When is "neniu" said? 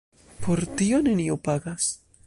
1.09-1.37